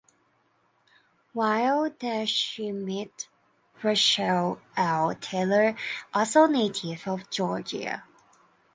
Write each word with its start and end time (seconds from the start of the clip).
While 1.31 1.91
there 1.99 2.25
she 2.25 2.71
met 2.71 3.27
Russell 3.83 4.59
L. 4.75 5.13
Taylor, 5.13 5.75
also 6.11 6.45
a 6.45 6.47
native 6.47 7.07
of 7.07 7.29
Georgia. 7.29 8.03